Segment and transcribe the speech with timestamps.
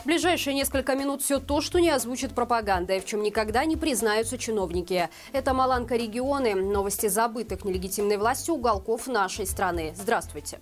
[0.00, 3.76] В ближайшие несколько минут все то, что не озвучит пропаганда и в чем никогда не
[3.76, 5.10] признаются чиновники.
[5.34, 6.54] Это Маланка регионы.
[6.54, 9.92] Новости забытых нелегитимной властью уголков нашей страны.
[9.94, 10.58] Здравствуйте.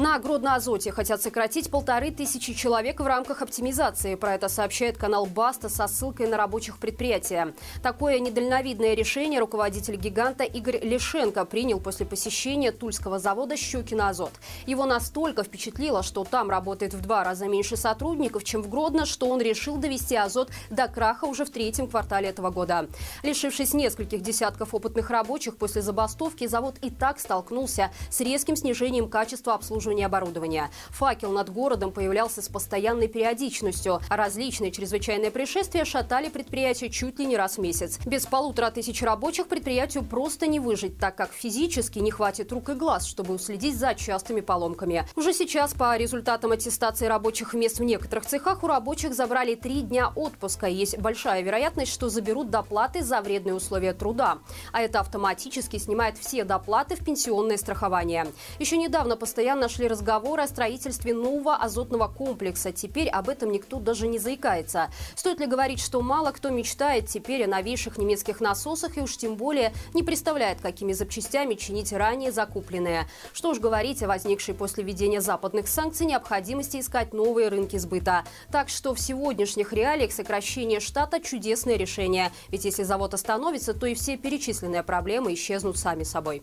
[0.00, 4.14] На Гродно-Азоте хотят сократить полторы тысячи человек в рамках оптимизации.
[4.14, 7.52] Про это сообщает канал Баста со ссылкой на рабочих предприятия.
[7.82, 14.30] Такое недальновидное решение руководитель гиганта Игорь Лишенко принял после посещения тульского завода «Щукино-Азот».
[14.64, 19.28] Его настолько впечатлило, что там работает в два раза меньше сотрудников, чем в Гродно, что
[19.28, 22.88] он решил довести «Азот» до краха уже в третьем квартале этого года.
[23.22, 29.52] Лишившись нескольких десятков опытных рабочих после забастовки, завод и так столкнулся с резким снижением качества
[29.52, 30.70] обслуживания обслуживания оборудования.
[30.90, 37.36] Факел над городом появлялся с постоянной периодичностью, различные чрезвычайные происшествия шатали предприятие чуть ли не
[37.36, 37.98] раз в месяц.
[38.06, 42.74] Без полутора тысяч рабочих предприятию просто не выжить, так как физически не хватит рук и
[42.74, 45.04] глаз, чтобы уследить за частыми поломками.
[45.16, 50.12] Уже сейчас по результатам аттестации рабочих мест в некоторых цехах у рабочих забрали три дня
[50.14, 50.66] отпуска.
[50.66, 54.38] Есть большая вероятность, что заберут доплаты за вредные условия труда.
[54.72, 58.26] А это автоматически снимает все доплаты в пенсионное страхование.
[58.58, 62.72] Еще недавно постоянно шли разговоры о строительстве нового азотного комплекса.
[62.72, 64.90] Теперь об этом никто даже не заикается.
[65.14, 69.36] Стоит ли говорить, что мало кто мечтает теперь о новейших немецких насосах и уж тем
[69.36, 73.08] более не представляет, какими запчастями чинить ранее закупленные.
[73.32, 78.24] Что уж говорить о возникшей после введения западных санкций необходимости искать новые рынки сбыта.
[78.50, 82.32] Так что в сегодняшних реалиях сокращение штата– чудесное решение.
[82.48, 86.42] Ведь если завод остановится, то и все перечисленные проблемы исчезнут сами собой.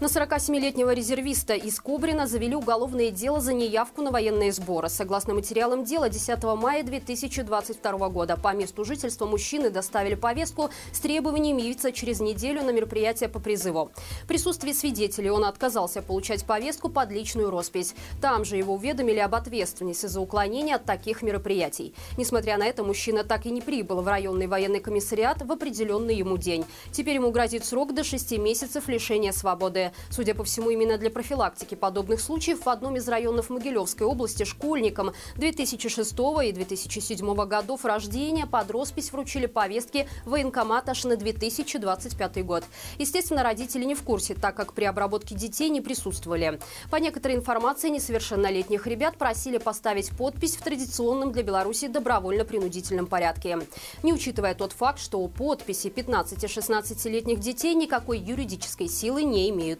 [0.00, 4.88] На 47-летнего резервиста из Кубрина завели уголовное дело за неявку на военные сборы.
[4.88, 11.56] Согласно материалам дела, 10 мая 2022 года по месту жительства мужчины доставили повестку с требованием
[11.56, 13.90] явиться через неделю на мероприятие по призыву.
[14.22, 17.96] В присутствии свидетелей он отказался получать повестку под личную роспись.
[18.22, 21.92] Там же его уведомили об ответственности за уклонение от таких мероприятий.
[22.16, 26.36] Несмотря на это, мужчина так и не прибыл в районный военный комиссариат в определенный ему
[26.36, 26.64] день.
[26.92, 29.87] Теперь ему грозит срок до 6 месяцев лишения свободы.
[30.10, 35.12] Судя по всему, именно для профилактики подобных случаев в одном из районов Могилевской области школьникам
[35.36, 36.12] 2006
[36.44, 42.64] и 2007 годов рождения под роспись вручили повестки военкомат аж на 2025 год.
[42.98, 46.60] Естественно, родители не в курсе, так как при обработке детей не присутствовали.
[46.90, 53.58] По некоторой информации, несовершеннолетних ребят просили поставить подпись в традиционном для Беларуси добровольно-принудительном порядке.
[54.02, 59.77] Не учитывая тот факт, что у подписи 15-16-летних детей никакой юридической силы не имеют.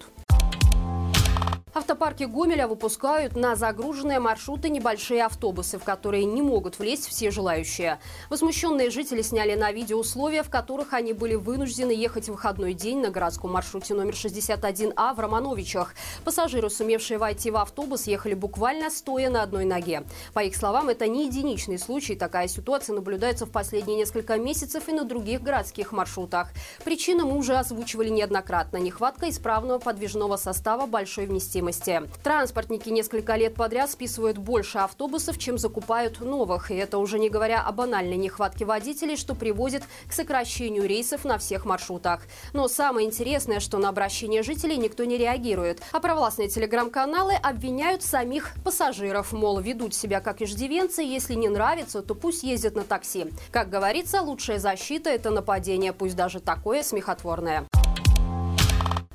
[1.78, 8.00] Автопарки Гомеля выпускают на загруженные маршруты небольшие автобусы, в которые не могут влезть все желающие.
[8.30, 12.98] Возмущенные жители сняли на видео условия, в которых они были вынуждены ехать в выходной день
[13.00, 15.94] на городском маршруте номер 61А в Романовичах.
[16.24, 20.02] Пассажиры, сумевшие войти в автобус, ехали буквально стоя на одной ноге.
[20.34, 22.16] По их словам, это не единичный случай.
[22.16, 26.48] Такая ситуация наблюдается в последние несколько месяцев и на других городских маршрутах.
[26.84, 28.78] Причину мы уже озвучивали неоднократно.
[28.78, 32.02] Нехватка исправного подвижного состава большой вместимости стоимости.
[32.22, 36.70] Транспортники несколько лет подряд списывают больше автобусов, чем закупают новых.
[36.70, 41.38] И это уже не говоря о банальной нехватке водителей, что приводит к сокращению рейсов на
[41.38, 42.22] всех маршрутах.
[42.52, 45.82] Но самое интересное, что на обращение жителей никто не реагирует.
[45.92, 49.32] А провластные телеграм-каналы обвиняют самих пассажиров.
[49.32, 53.26] Мол, ведут себя как иждивенцы, если не нравится, то пусть ездят на такси.
[53.50, 57.68] Как говорится, лучшая защита– это нападение, пусть даже такое смехотворное.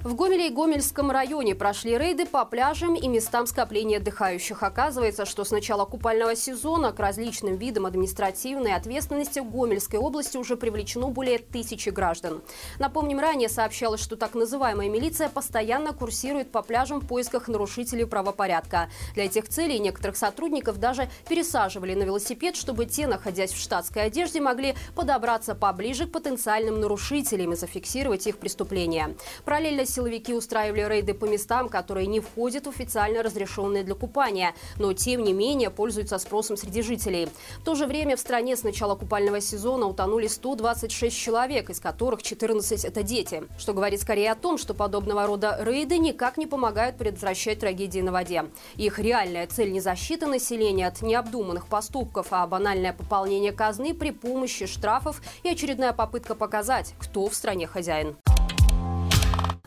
[0.03, 4.61] В Гомеле и Гомельском районе прошли рейды по пляжам и местам скопления отдыхающих.
[4.61, 10.57] Оказывается, что с начала купального сезона к различным видам административной ответственности в Гомельской области уже
[10.57, 12.41] привлечено более тысячи граждан.
[12.79, 18.89] Напомним, ранее сообщалось, что так называемая милиция постоянно курсирует по пляжам в поисках нарушителей правопорядка.
[19.13, 24.41] Для этих целей некоторых сотрудников даже пересаживали на велосипед, чтобы те, находясь в штатской одежде,
[24.41, 29.15] могли подобраться поближе к потенциальным нарушителям и зафиксировать их преступления.
[29.45, 34.93] Параллельно силовики устраивали рейды по местам, которые не входят в официально разрешенные для купания, но
[34.93, 37.29] тем не менее пользуются спросом среди жителей.
[37.59, 42.23] В то же время в стране с начала купального сезона утонули 126 человек, из которых
[42.23, 43.43] 14– это дети.
[43.57, 48.11] Что говорит скорее о том, что подобного рода рейды никак не помогают предотвращать трагедии на
[48.11, 48.45] воде.
[48.75, 54.65] Их реальная цель не защита населения от необдуманных поступков, а банальное пополнение казны при помощи
[54.65, 58.15] штрафов и очередная попытка показать, кто в стране хозяин.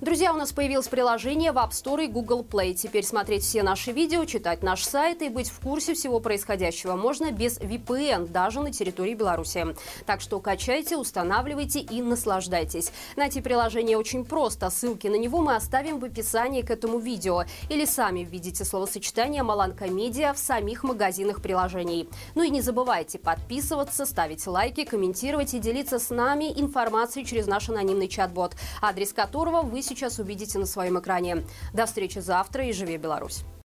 [0.03, 2.75] Друзья, у нас появилось приложение в App Store и Google Play.
[2.75, 7.33] Теперь смотреть все наши видео, читать наш сайт и быть в курсе всего происходящего можно
[7.33, 9.75] без VPN, даже на территории Беларуси.
[10.05, 12.93] Так что качайте, устанавливайте и наслаждайтесь.
[13.17, 14.69] Найти приложение очень просто.
[14.69, 17.45] Ссылки на него мы оставим в описании к этому видео.
[17.71, 22.11] Или сами введите словосочетание «Маланка Медиа» в самих магазинах приложений.
[22.35, 27.71] Ну и не забывайте подписываться, ставить лайки, комментировать и делиться с нами информацией через наш
[27.71, 31.45] анонимный чат-бот, адрес которого вы сейчас увидите на своем экране.
[31.73, 33.47] До встречи завтра и живи Беларусь!